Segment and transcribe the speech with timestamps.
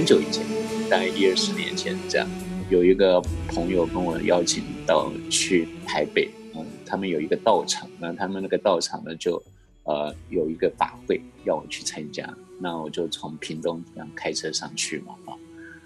[0.00, 0.42] 很久以前，
[0.88, 2.26] 大概一二十年前这样，
[2.70, 9.36] 有一个朋友跟我邀请到去台北，嗯，他们有一个道场，那他们那个道场呢就
[9.84, 15.36] 呃有一个法会要我去参加，那我就从屏东这样开车上去嘛啊，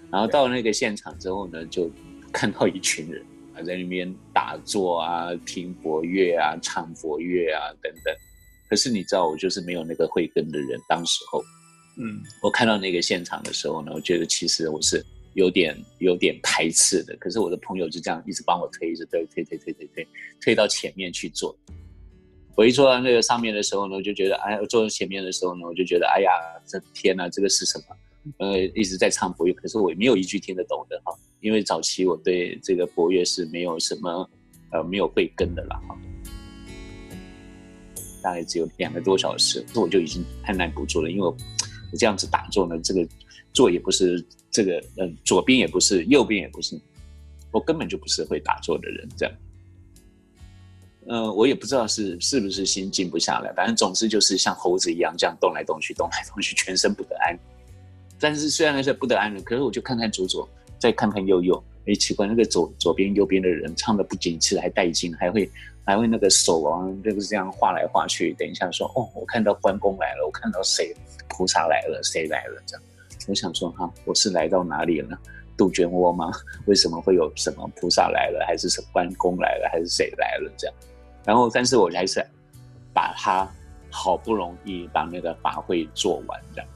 [0.09, 1.91] 然后到那个现场之后呢，就
[2.31, 3.21] 看到一群人
[3.53, 8.15] 啊在那边打坐啊、听佛乐啊、唱佛乐啊等等。
[8.69, 10.79] 可是你知道，我就是没有那个慧根的人。
[10.87, 11.43] 当时候，
[11.97, 15.03] 嗯，我看到那个现场的时候呢，我觉得其实我是
[15.33, 17.15] 有点有点排斥的。
[17.17, 20.07] 可是我的朋友就这样一直帮我推，一直推推推推推推，
[20.41, 21.55] 推到前面去做。
[22.55, 26.31] 我一坐到那个上面的时候呢，我就觉得，哎，坐到前面的时候呢，我就觉得，哎呀，
[26.65, 27.95] 这天哪，这个是什么？
[28.39, 34.29] 呃，一直在唱博乐，可是我没有一句听得懂的哈，因为早期我对这个博乐是没有什么
[34.71, 35.97] 呃没有慧根的了哈。
[38.23, 41.33] 大概只有两个多小时，那我就已经按耐不住了，因为
[41.95, 43.07] 这样子打坐呢，这个
[43.53, 46.79] 坐也不是这个，嗯，左边也不是，右边也不是，
[47.51, 49.35] 我根本就不是会打坐的人，这样。
[51.07, 57.37] 嗯，我也不知道是是不是心静不下来，反正总之就是像猴子一样这样动来动去，动来动去，全身不得安。
[58.19, 65.49] 但是虽然是不得安的，可是我就看看左左，再看看右右，哎，奇怪，那个左左边右边的人唱的不仅次，还带劲，还会。
[65.85, 68.33] 还会那个手啊，就是这样画来画去。
[68.33, 70.95] 等一下说哦，我看到关公来了，我看到谁
[71.27, 72.61] 菩萨来了，谁来了？
[72.65, 72.83] 这样，
[73.27, 75.17] 我想说哈，我是来到哪里了？
[75.55, 76.31] 杜鹃窝吗？
[76.65, 80.51] 为什么会有什么菩萨来了，还是什关公来了，还是谁来了？
[80.57, 80.75] 这样，
[81.23, 82.25] 然后但是我还是
[82.93, 83.47] 把他
[83.91, 86.69] 好不容易把那个法会做完，这样，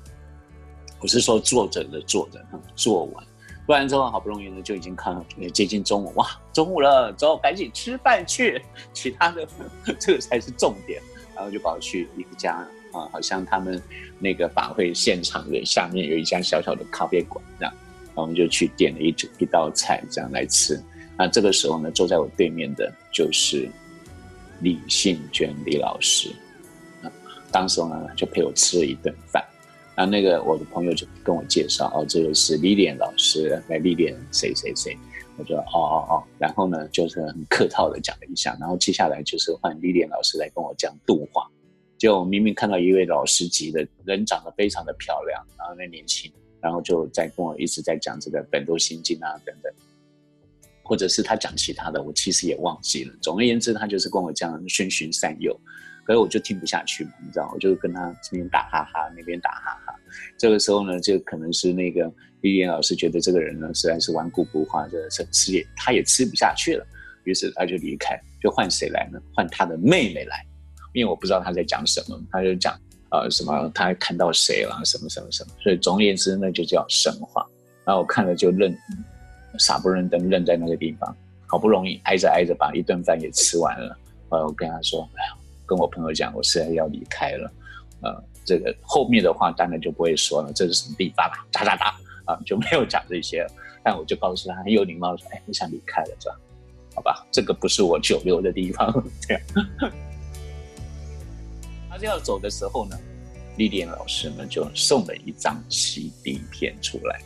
[1.00, 2.40] 不是说坐着的坐着，
[2.76, 3.26] 做完。
[3.70, 8.60] 不然之后好不容易呢，就已经看到，也接近中午，哇，中午了，走，赶紧吃饭去。
[8.94, 9.48] 其他的
[10.00, 11.00] 这个才是重点。
[11.36, 13.80] 然后就跑去一家啊，好像他们
[14.18, 17.72] 那个法会现场的下面有一家小小的咖啡馆这样，
[18.08, 20.82] 然后我们就去点了一一道菜这样来吃。
[21.16, 23.70] 那这个时候呢，坐在我对面的就是
[24.62, 26.32] 李信娟李老师，
[27.04, 27.12] 啊
[27.52, 29.46] 当时呢就陪我吃了一顿饭。
[30.00, 34.98] 然后那个我的朋友就跟我介绍，哦，这个是历练老师来历练谁谁谁，
[35.36, 41.46] 我说哦哦哦，然后呢就是很客套的讲了一下，然后接下来就是换历练老师来跟我讲度化，
[41.98, 46.32] 就明明看到一位老师级的人长得非常的漂亮，然后那年轻，
[46.62, 49.70] 然后就在跟我一直在讲这个本多心经啊等等，
[50.82, 53.14] 或者是他讲其他的，我其实也忘记了。
[53.22, 55.60] 总而言之，他就是跟我讲循循善诱。
[56.10, 59.94] 所以我就听不下去嘛，你知道，我就跟他这边打哈哈，那边打哈哈。
[60.40, 62.12] 这个时候呢，就可能是那个
[62.42, 66.84] 丽莲老师觉得这个人呢实在是顽固不化，就是吃也他也吃不下去了，
[67.26, 69.22] 于是他就离开，就换谁来呢？
[69.36, 70.44] 换他的妹妹来，
[70.94, 72.76] 因为我不知道他在讲什么，他就讲
[73.12, 75.54] 呃什么他看到谁了，什么什么什么。
[75.62, 77.46] 所以总而言之，那就叫神话。
[77.86, 78.76] 然后我看了就愣，
[79.60, 81.16] 傻不愣登愣在那个地方，
[81.46, 83.96] 好不容易挨着挨着把一顿饭也吃完了，
[84.30, 85.08] 呃，我跟他说，
[85.70, 87.52] 跟我朋友讲，我现在要离开了，
[88.02, 91.46] 呃，这个后面的话当然就不会说了，这是什么地方啦？
[91.52, 93.46] 哒哒哒啊，就没有讲这些。
[93.82, 96.36] 但我就告诉他很有礼貌说：“哎，我想离开了，是吧？
[96.96, 98.92] 好吧，这个不是我久留的地方。
[99.22, 99.42] ”这样。
[101.90, 102.98] 他就要走的时候呢，
[103.58, 107.22] 丽莲老师呢就送了一张 CD 片出来，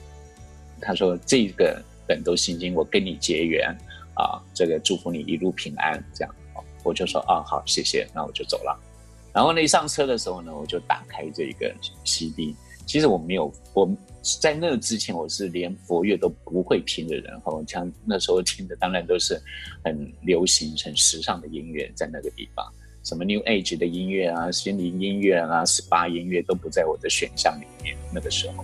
[0.79, 3.75] 他说：“这个本都心经，我跟你结缘
[4.13, 6.35] 啊，这个祝福你一路平安。”这样。
[6.83, 8.79] 我就说啊好谢谢，那我就走了。
[9.33, 11.73] 然后那一上车的时候呢，我就打开这个
[12.03, 12.55] CD。
[12.85, 13.89] 其实我没有我
[14.41, 17.39] 在那之前我是连佛乐都不会听的人。
[17.41, 19.41] 哈，像那时候听的当然都是
[19.83, 22.65] 很流行、很时尚的音乐，在那个地方，
[23.03, 27.95] 什么 New Age 的音乐啊、心灵音乐啊、SPA 音乐都不在我的选项里面。
[28.13, 28.63] 那个时候，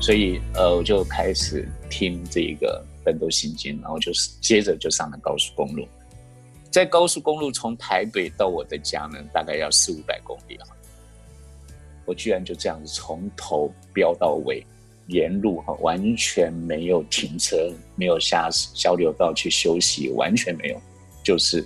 [0.00, 2.82] 所以呃，我就开始听这个。
[3.06, 5.86] 奋斗心经，然后就是接着就上了高速公路，
[6.72, 10.66] 在高速公路从台北到我的家呢，大概要四五百公里啊。
[12.04, 14.66] 我居然就这样子从头飙到尾，
[15.06, 20.82] 沿路哈完全没有停车，没有下交流道去休息，完全没有，
[21.22, 21.64] 就是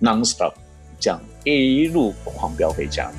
[0.00, 0.52] non stop
[1.00, 3.10] 这样一路狂飙回家。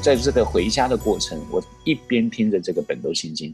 [0.00, 3.50] 在这个回家的过程，我一边听着这个《本都心经》，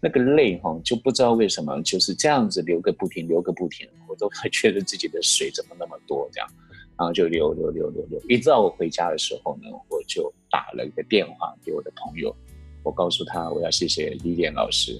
[0.00, 6.48] 那个泪哈就不知道为什么就是这样子流个不停，流个不停，我都会觉得自己的水怎么那么多这样，
[6.96, 12.34] 然后就流流流流流，一直到我回家的时候呢，我就打了一个电话给我的朋友，
[12.82, 14.98] 我告诉他我要谢谢李典老师，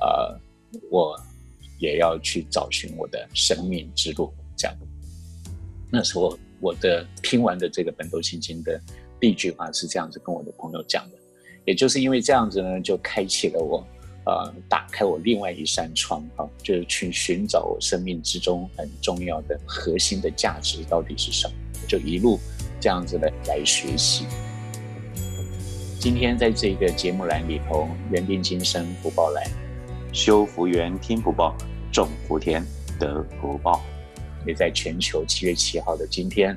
[0.00, 0.40] 呃，
[0.88, 1.18] 我
[1.78, 4.32] 也要去找寻我的生命之路。
[4.56, 4.76] 这样，
[5.90, 8.80] 那时候我的听完的这个《本多心经》的
[9.20, 11.18] 第一句话是这样子跟我的朋友讲的，
[11.64, 13.84] 也就是因为这样子呢，就开启了我，
[14.26, 21.54] 呃，打开我另外一扇窗啊，就是去寻找我生命之中很重要的核心的价值到底是什么，
[21.88, 22.38] 就一路
[22.80, 24.24] 这样子的来学习。
[25.98, 29.50] 今天在这个节目栏里头，缘定今生福报来，
[30.12, 31.56] 修福缘听福报，
[31.92, 32.64] 种福田
[33.00, 33.82] 得福报。
[34.46, 36.56] 也在全球七月七号的今天，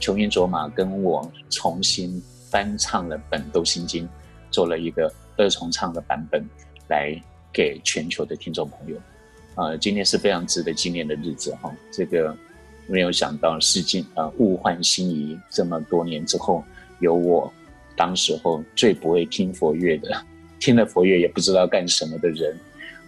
[0.00, 4.04] 琼英卓玛跟我重新翻唱了《本都心经》，
[4.50, 6.44] 做了一个二重唱的版本，
[6.88, 7.20] 来
[7.52, 8.96] 给全球的听众朋友。
[9.54, 11.74] 啊，今天是非常值得纪念的日子哈！
[11.90, 12.36] 这个
[12.86, 16.62] 没有想到，世境啊物换星移，这么多年之后，
[17.00, 17.52] 有我
[17.96, 20.22] 当时候最不会听佛乐的，
[20.60, 22.56] 听了佛乐也不知道干什么的人，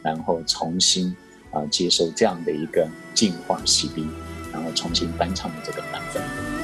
[0.03, 1.15] 然后重新。
[1.51, 4.07] 啊，接受这样的一个净化洗涤，
[4.53, 6.58] 然后重新翻唱的这个版本。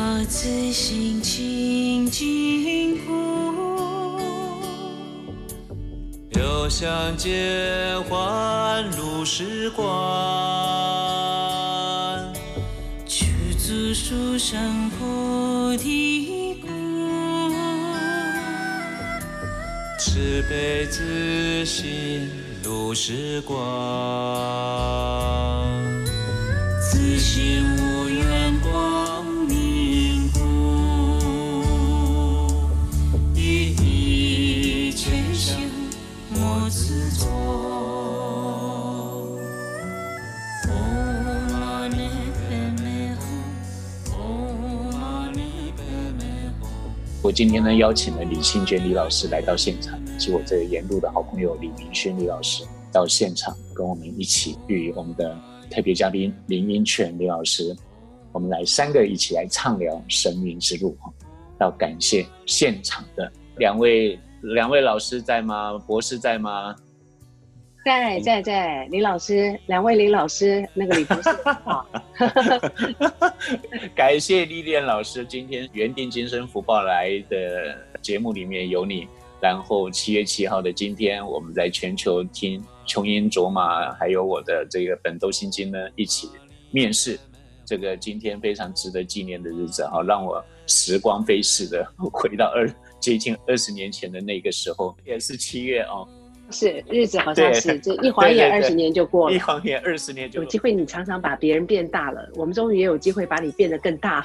[0.00, 4.18] 诸法自性清净故，
[6.38, 9.84] 有相见欢如是观，
[13.04, 13.26] 具
[13.58, 16.68] 足殊胜菩提故。
[19.98, 22.26] 慈悲自心
[22.62, 23.54] 如是观，
[26.80, 28.89] 自心无缘光
[47.32, 55.38] 今天呢邀请了李清娟李老师来到现场，以及我这个沿路的好朋友李明轩李老师到现场，跟我们一起与我们的
[55.70, 57.76] 特别嘉宾林英泉李老师，
[58.32, 61.12] 我们来三个一起来畅聊神明之路哈。
[61.60, 65.78] 要感谢现场的两位两位老师在吗？
[65.86, 66.74] 博士在吗？
[67.84, 71.30] 在在在，李老师，两位李老师，那个李博士
[71.64, 71.86] 好。
[73.96, 79.08] 感谢历练老师，今天原定今生福报来的节目里面有你。
[79.40, 86.28] 然后七月七号的今天，我们在全球听琼英卓玛，还有我的这个本都心经呢，一起
[86.70, 87.18] 面试。
[87.64, 96.06] 这个今天非常值得纪念的日子哈，让我时光飞逝的回到二接近二十年前的那个时候，也是七月哦。
[96.50, 100.72] 是日子好像是这一晃眼二十年就过了，一晃眼二十年就有机会。
[100.72, 104.24] 你常常把别人变大了，我们终于也有机会把你变得更大，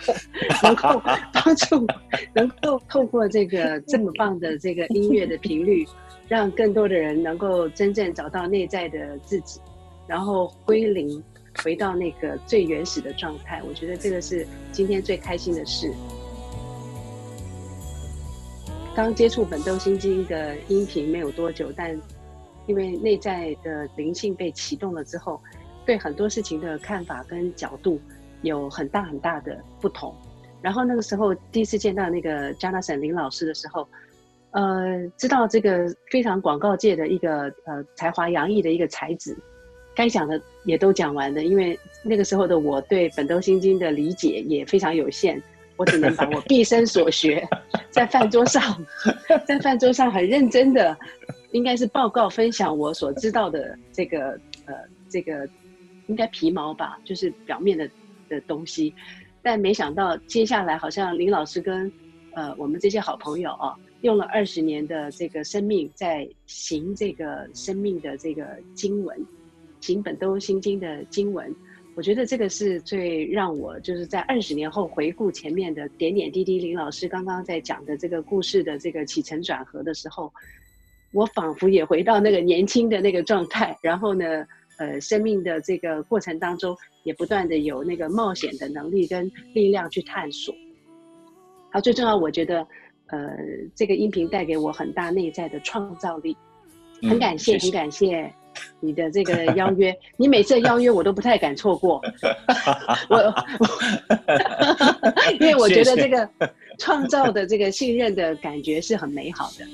[0.64, 1.02] 能够
[1.34, 1.86] 帮助，
[2.34, 5.86] 能够透过这个这么棒的这个音乐的频率，
[6.28, 9.60] 让更多的人能够真正找到内在的自己，
[10.08, 11.24] 然后归零，
[11.64, 13.62] 回到那个最原始的状态。
[13.68, 15.92] 我觉得这个是今天最开心的事。
[18.96, 21.94] 刚接触《本豆心经》的音频没有多久，但
[22.68, 25.40] 因为内在的灵性被启动了之后，
[25.86, 28.00] 对很多事情的看法跟角度
[28.42, 30.14] 有很大很大的不同。
[30.62, 33.88] 然后那个时候第一次见到那个 jonas 林老师的时候，
[34.52, 39.38] 呃，知道这个非常广告界的一个呃才华洋溢的一个才子，
[39.96, 41.44] 该讲的也都讲完了。
[41.44, 45.40] 因为那个时候的我对《本豆心经》的理解也非常有限，
[45.76, 47.48] 我只能把我毕生所学
[47.92, 48.84] 在饭桌上，
[49.46, 50.98] 在饭桌上很认真的。
[51.56, 54.32] 应该是报告分享我所知道的这个
[54.66, 54.76] 呃
[55.08, 55.48] 这个
[56.08, 57.90] 应该皮毛吧，就是表面的
[58.28, 58.94] 的东西，
[59.42, 61.90] 但没想到接下来好像林老师跟
[62.34, 69.18] 呃我们这些好朋友啊，用了二十年的这个生命在行这个生命的这个经文，
[69.80, 71.56] 行本都心经的经文，
[71.96, 80.30] 我觉得这个是最让我就是在二十年后回顾前面的点点滴滴，林老师刚刚在讲的这个故事的这个起承转合的时候。
[81.16, 84.46] 我仿佛也回到那个年轻的那个状态，然后呢，
[84.78, 90.54] 呃，生命的这个过程当中，也不断的有那个冒险的能力跟力量去探索。
[91.72, 92.68] 好，最重要，我觉得，
[93.08, 93.30] 呃，
[93.74, 96.36] 这个音频带给我很大内在的创造力，
[97.02, 98.30] 很感谢，很感谢
[98.82, 99.96] 你的这个邀约。
[100.18, 102.02] 你每次邀约我都不太敢错过，
[103.10, 103.34] 我，
[105.40, 106.30] 因为我觉得这个
[106.78, 109.66] 创造的这个信任的感觉是很美好的。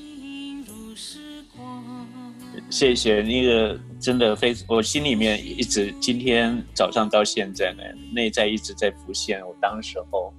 [2.70, 7.84] 谢谢那个，真的非我心里面一直今天早上到现在呢，
[8.14, 9.46] 内在一直在浮现。
[9.46, 10.34] 我当时候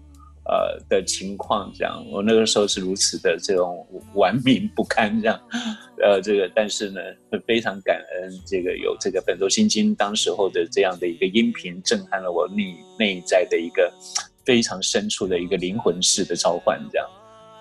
[0.44, 5.40] 呃的情况，这样，我那个时候是如此的这种顽冥不堪，这样，
[6.02, 7.00] 呃，这个，但是呢，
[7.46, 13.92] 非常感恩这个有这个《本周心经》当时候的这样的一个音频，震撼了我内内在的一个
[14.44, 17.08] 非常深处的一个灵魂式的召唤，这样，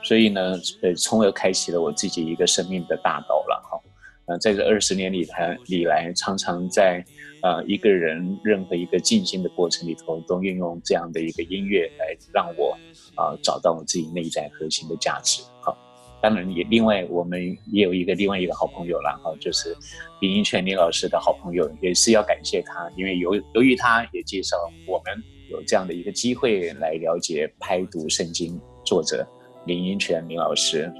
[0.03, 3.79] 所以呢，呃，从而开启了我自己一个生命的大道了，哈，
[4.25, 7.03] 呃，在这二十年里来里来，常常在。
[7.41, 12.77] 啊，一个人任何一个静心的过程里头，都运用这样的一个音乐来让我
[13.15, 15.41] 啊找到我自己内在核心的价值。
[15.59, 15.75] 好，
[16.21, 17.41] 当然也另外我们
[17.71, 19.75] 也有一个另外一个好朋友了哈，就是
[20.19, 24.55] 林英泉林老师的好朋友，也是要感谢他，因为由由于他也介绍
[24.85, 29.27] 我们有这样的一个机会来了解拍读圣经作者
[29.65, 30.91] 林英泉林老师。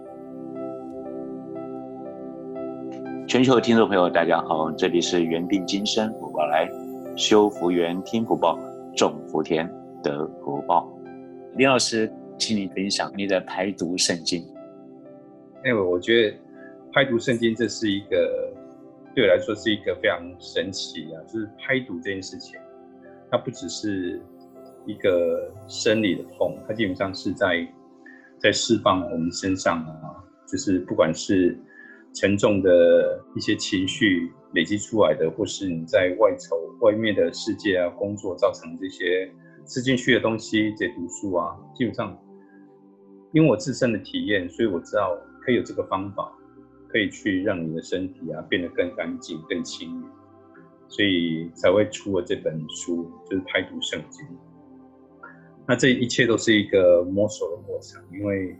[3.27, 6.70] 全球的听众朋友，大家好，这里是缘定今生，福报来
[7.15, 8.60] 修福缘，听福报，
[8.96, 9.68] 种福田，
[10.03, 10.88] 得福报。
[11.56, 14.46] 林老师，请你分享你的排毒圣经。
[15.63, 16.38] 哎，我觉得
[16.94, 18.53] 排毒圣经这是一个
[19.15, 22.60] 对我来说是一个非常神奇啊，就是排毒这件事情，
[23.32, 24.22] 它不只是
[24.86, 27.68] 一个生理的痛，它基本上是在
[28.41, 31.57] 在释放我们身上啊，就是不管是。
[32.13, 39.31] 沉重的一些情绪累积出来的，或是你在外头外面的世界啊，工作造成这些
[39.65, 42.19] 吃进去的东西，这些毒素啊，基本上，
[43.31, 46.38] 因为我自身的体验，所以我知道可以有这个方法，
[46.89, 50.03] 可以去让你的身体啊变得更干净、更清，
[50.89, 54.27] 所以才会出了这本书，就是排毒圣经。
[55.72, 58.54] 那这一切都是一个摸索的过程，因为。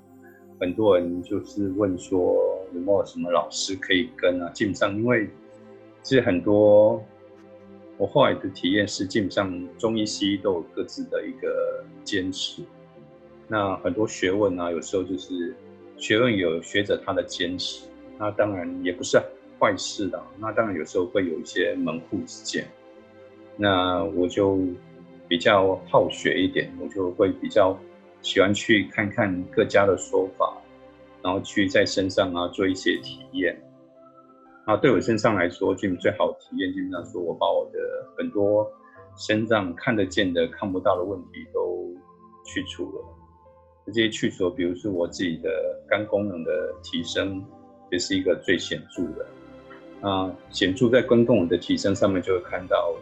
[0.62, 2.38] 很多人就是问说
[2.72, 4.48] 有没有什么老师可以跟啊？
[4.52, 5.28] 基本上，因为
[6.04, 7.04] 其实很多
[7.98, 12.62] 我后来的体验是，基本上中医西医都有各自的一个坚持。
[13.48, 15.56] 那很多学问啊，有时候就是
[15.98, 17.88] 学问有学者他的坚持，
[18.20, 19.20] 那当然也不是
[19.60, 20.24] 坏事的。
[20.38, 22.68] 那当然有时候会有一些门户之见。
[23.58, 24.60] 那我就
[25.32, 27.80] 比较好学一点，我就会比较。
[28.22, 30.56] 喜欢去看看各家的说法，
[31.24, 33.60] 然后去在身上啊做一些体验。
[34.66, 37.80] 啊，对我身上来说，基本最好体验，基本上说我把我的
[38.16, 38.72] 很多
[39.18, 41.92] 身上看得见的、看不到的问题都
[42.46, 43.04] 去除了。
[43.88, 45.50] 这些去除，比如说我自己的
[45.90, 47.44] 肝功能的提升，
[47.92, 50.08] 也是一个最显著的。
[50.08, 52.94] 啊，显著在肝功能的提升上面，就会看到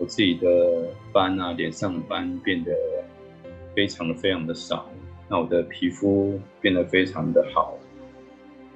[0.00, 2.72] 我自己的斑啊，脸上的斑变得。
[3.72, 4.90] 非常的非常的少，
[5.28, 7.78] 那我的皮肤变得非常的好，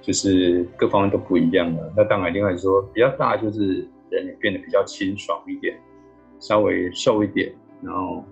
[0.00, 1.92] 就是各方面都不一样了。
[1.96, 5.76] 那当然，另外说比较大就是人也变得比较清爽一点，
[6.38, 7.52] 稍微瘦一点，
[7.82, 8.24] 然后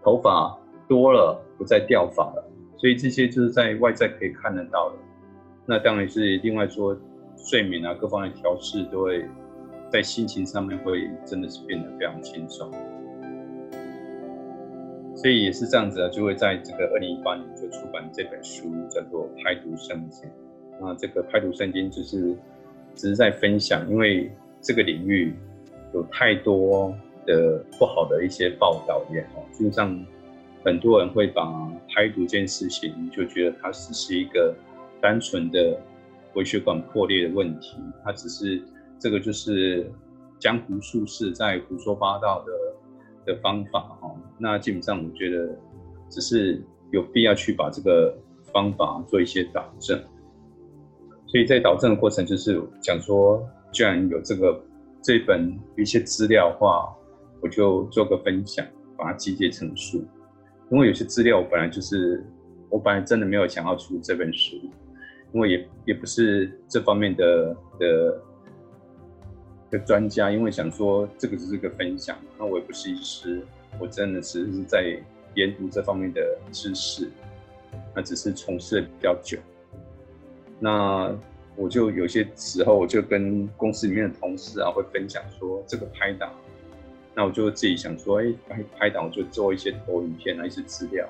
[0.00, 0.56] 头发
[0.86, 2.48] 多了，不再掉发了。
[2.76, 4.96] 所以这些就是在外在可以看得到的。
[5.66, 6.96] 那当然是另外说
[7.36, 9.24] 睡眠啊，各方面调试都会
[9.90, 12.70] 在心情上面会真的是变得非常轻松。
[15.16, 20.28] 所以也是这样子啊，就会在这个二零一八年就出版这本书，叫做《拍读圣经》。
[20.80, 22.36] 那这个《拍读圣经》就是
[22.94, 24.30] 只是在分享，因为
[24.60, 25.34] 这个领域
[25.92, 26.94] 有太多
[27.26, 29.98] 的不好的一些报道也好，就像
[30.64, 31.44] 很多人会把
[31.88, 34.54] 拍读这件事情就觉得它只是一个
[35.00, 35.76] 单纯的
[36.34, 38.62] 微血管破裂的问题，它只是
[38.98, 39.90] 这个就是
[40.38, 42.52] 江湖术士在胡说八道的。
[43.26, 45.54] 的方法哈，那基本上我觉得
[46.08, 48.16] 只是有必要去把这个
[48.54, 50.02] 方法做一些导正，
[51.26, 54.58] 所以在导正的过程就是讲说，既然有这个
[55.02, 56.88] 这本一些资料的话，
[57.42, 60.02] 我就做个分享，把它集结成书。
[60.70, 62.24] 因为有些资料我本来就是
[62.70, 64.56] 我本来真的没有想要出这本书，
[65.34, 68.22] 因为也也不是这方面的的。
[69.70, 73.42] 的专家，因为想说这个只是个分享，那我也不是医师，
[73.78, 74.98] 我真的只是在
[75.34, 76.20] 研读这方面的
[76.50, 77.10] 知识，
[77.94, 79.38] 那只是从事的比较久。
[80.58, 81.14] 那
[81.54, 86.32] 我就有些时候，我就跟公司里面的同事啊，会分享说这个拍档，
[87.14, 91.08] 那我就自己想说，哎，拍拍档，我就做一些投影片啊，一些资料，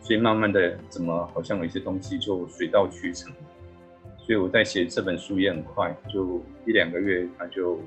[0.00, 3.30] 所以慢慢的，怎么好像有一些东西就水到渠成。
[4.30, 7.80] 所以我在写这本书也很快，就一两个月，它就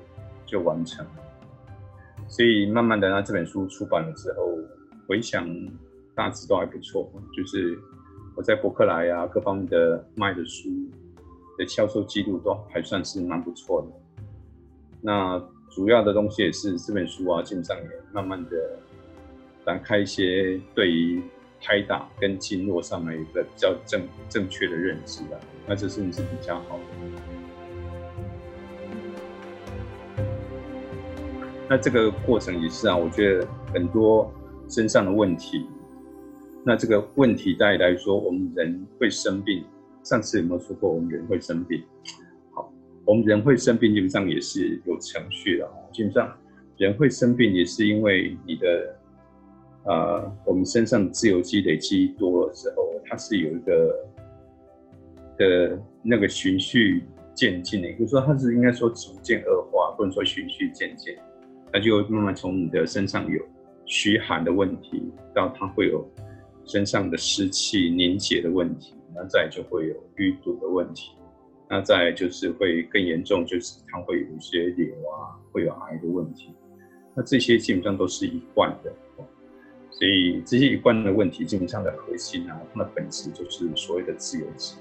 [0.45, 1.11] 就完成了。
[2.27, 4.57] 所以慢慢的，那这本书出版了之后，
[5.07, 5.47] 回想
[6.13, 7.09] 大致都还不错。
[7.33, 7.79] 就是
[8.35, 10.69] 我在博客来啊，各方面的卖的书
[11.57, 14.27] 的销售记录都还算是蛮不错的。
[14.99, 18.77] 那主要的东西也是这本书啊，基本上也慢慢的
[19.65, 21.23] 展开一些对于
[21.63, 26.83] 拍打跟经络上的一个比较正正确的认知啊，那这是是比较好的。
[31.69, 34.29] 那这个过程也是啊，我觉得很多
[34.67, 35.65] 身上的问题，
[36.65, 39.63] 那这个问题大来说，我们人会生病。
[40.03, 41.81] 上次有没有说过我们人会生病？
[42.51, 42.69] 好，
[43.05, 45.71] 我们人会生病，基本上也是有程序的。
[45.93, 46.37] 基本上
[46.75, 48.99] 人会生病也是因为你的，
[49.85, 54.05] 呃，我们身上自由基累积多了之后，它是有一个
[55.37, 61.15] 的那个循序渐进的，也就是说它是应该说逐渐恶化，不能说循序渐进。
[61.71, 63.41] 它就慢慢从你的身上有
[63.85, 66.07] 虚寒的问题，到它会有
[66.65, 68.95] 身上的湿气凝结的问题。
[69.15, 71.11] 那再就会有淤堵的问题，
[71.69, 76.51] 那再就是会更严重，就是它会有一些瘤啊，会有癌的问题。
[77.13, 78.91] 那这些基本上都是一贯的，
[79.93, 84.75] 所以这些一贯的问题基本上的核心啊，它的本质就是所谓的自由基。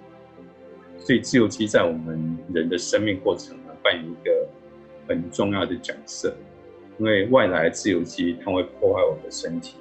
[0.99, 4.49] 所以自由基在我们人的生命过程呢，扮演一个
[5.09, 6.35] 很重要的角色，
[6.99, 9.77] 因为外来自由基它会破坏我们的身体，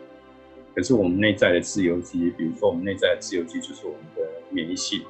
[0.75, 4.21] 可是我们内在的自由基，比如说我们内在的自由基就是我们的。
[4.53, 5.07] 免疫系统，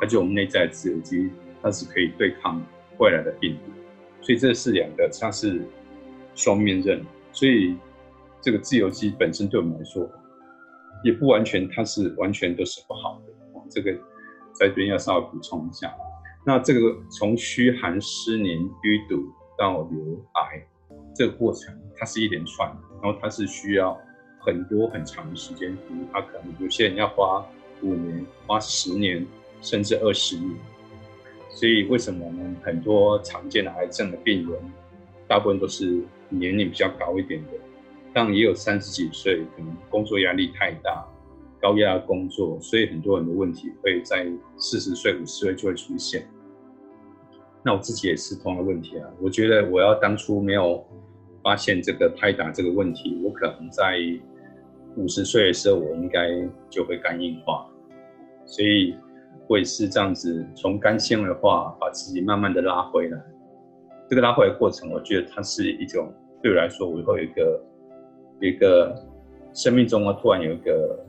[0.00, 1.28] 而且我们内在的自由基，
[1.60, 2.64] 它是可以对抗
[2.98, 3.72] 外来的病毒，
[4.24, 5.60] 所以这是两个，它是
[6.36, 7.04] 双面刃。
[7.32, 7.74] 所以
[8.46, 10.08] 这个自由基本身对我们来说，
[11.02, 13.32] 也不完全，它是完全都是不好的。
[13.68, 13.92] 这个
[14.52, 15.92] 在这边要稍微补充一下。
[16.46, 19.20] 那这个从虚寒湿黏淤堵
[19.58, 20.64] 到瘤癌
[21.12, 22.70] 这个过程，它是一连串，
[23.02, 24.00] 然后它是需要
[24.38, 27.44] 很多很长的时间，比如它可能有些人要花。
[27.82, 29.26] 五年花十年，
[29.60, 30.50] 甚至二十年，
[31.50, 32.56] 所以为什么我们？
[32.62, 34.60] 很多常见的癌症的病人，
[35.26, 37.50] 大部分都是年龄比较高一点的，
[38.16, 41.06] 但也有三十几岁，可能工作压力太大，
[41.60, 44.26] 高压工作，所以很多人的问题会在
[44.56, 46.26] 四十岁、五十岁就会出现。
[47.62, 49.06] 那我自己也是同样的问题啊。
[49.20, 50.82] 我觉得我要当初没有
[51.42, 53.98] 发现这个拍打这个问题，我可能在。
[54.98, 56.30] 五十岁的时候，我应该
[56.70, 57.66] 就会肝硬化，
[58.46, 58.96] 所以
[59.46, 63.22] 我也是这样子，从肝纤维化把自己慢慢的拉回来。
[64.08, 66.10] 这个拉回来过程，我觉得它是一种
[66.42, 67.62] 对我来说，我会有一个
[68.40, 68.94] 一个
[69.52, 71.04] 生命中啊，突然有一个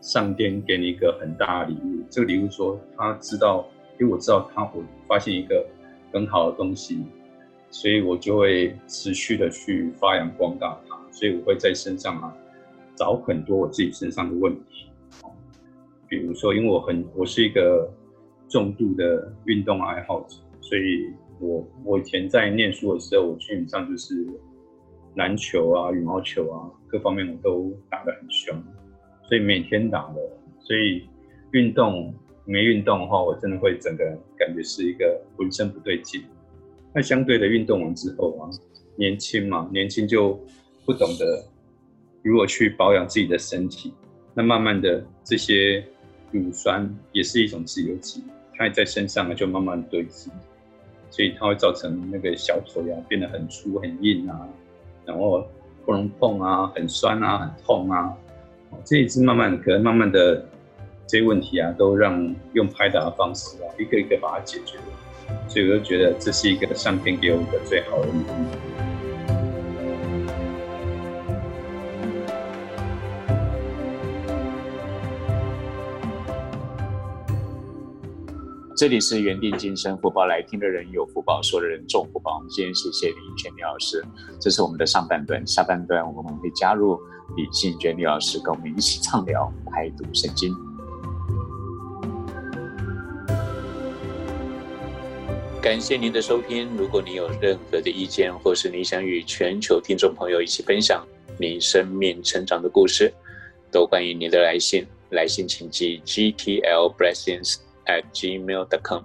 [0.00, 2.04] 上天给你一个很大的礼物。
[2.10, 3.68] 这个礼物说，他知道，
[4.00, 5.64] 因为我知道他，我发现一个
[6.12, 7.02] 很好的东西，
[7.70, 12.34] 所以我就会持续的去发扬光大它，所以我会在身上啊。
[12.96, 14.86] 找很多我自己身上的问题，
[16.08, 17.92] 比如说，因为我很我是一个
[18.48, 21.10] 重度的运动爱好者，所以
[21.40, 24.24] 我我以前在念书的时候，我基本上就是
[25.16, 28.56] 篮球啊、羽毛球啊各方面我都打得很凶，
[29.28, 30.20] 所以每天打的，
[30.60, 31.06] 所以
[31.52, 32.12] 运动
[32.44, 34.04] 没运动的话，我真的会整个
[34.36, 36.22] 感觉是一个浑身不对劲。
[36.92, 38.50] 那相对的运动完之后啊，
[38.96, 40.38] 年轻嘛，年轻就
[40.84, 41.44] 不懂得。
[42.22, 43.92] 如果去保养自己的身体，
[44.32, 45.84] 那慢慢的这些
[46.30, 48.22] 乳酸也是一种自由基，
[48.54, 50.30] 它在身上就慢慢堆积，
[51.10, 54.48] 所以它会造成那个小腿啊变得很粗很硬啊，
[55.04, 55.46] 然后
[55.84, 58.12] 不能碰啊，很酸啊，很痛啊，
[58.84, 60.36] 这一次慢慢可能慢慢的
[61.06, 64.84] 这些问题啊，都让用拍打的方式啊，一个一个把它解决了，
[65.48, 68.73] 所以我就觉得这是一个上天给我们的最好的礼物。
[78.76, 82.34] 这里是原定今生福报来听的人有福报，说的人中福报。
[82.38, 84.04] 我们今天谢谢李娟李老师，
[84.40, 86.98] 这是我们的上半段，下半段我们会加入
[87.36, 90.52] 李信娟李老师跟我们一起畅聊排毒圣经。
[95.62, 101.06] 感谢您的收听，如果你有任何的意见，或是你想与全球听众朋友一起分享
[101.38, 103.14] 你生命成长的故事，
[103.70, 104.84] 都欢迎您的来信。
[105.10, 107.58] 来信请寄 GTL Blessings。
[107.86, 109.02] At gmail.com,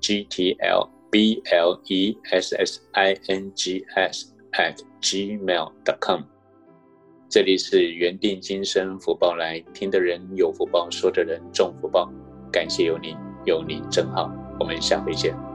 [0.00, 6.22] g t l b l e s s i n g s at gmail.com。
[7.28, 12.10] 这里是原定今生福报来听的人有福报，说的人重福报。
[12.52, 14.30] 感谢有您，有您真好。
[14.60, 15.51] 我们下回见。